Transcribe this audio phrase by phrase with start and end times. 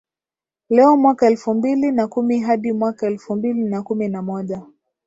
[0.69, 4.61] leoMwaka elfu mbili na kumi hadi mwaka elfu mbili na kumi na moja